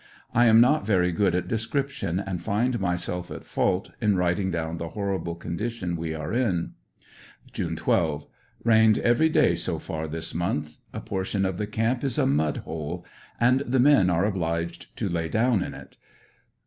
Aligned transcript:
I 0.33 0.47
am 0.47 0.59
not 0.59 0.83
very 0.83 1.11
good 1.11 1.35
at 1.35 1.47
description, 1.47 2.19
and 2.19 2.41
find 2.41 2.79
myself 2.79 3.29
at 3.29 3.45
fault 3.45 3.91
in 4.01 4.15
writing 4.17 4.49
down 4.49 4.79
the 4.79 4.87
horrible 4.89 5.35
condition 5.35 5.95
we 5.95 6.11
are 6.15 6.33
in. 6.33 6.71
June 7.53 7.75
12.— 7.75 8.25
Rained 8.63 8.97
every 8.97 9.29
day 9.29 9.53
so 9.53 9.77
far 9.77 10.07
this 10.07 10.33
month. 10.33 10.79
A 10.91 11.01
portion 11.01 11.45
of 11.45 11.59
the 11.59 11.67
camp 11.67 12.03
is 12.03 12.17
a 12.17 12.25
mud 12.25 12.57
hole, 12.65 13.05
and 13.39 13.59
the 13.59 13.79
men 13.79 14.09
are 14.09 14.25
obliged 14.25 14.87
to 14.97 15.07
lay 15.07 15.29
down 15.29 15.61
in 15.61 15.75
it. 15.75 15.97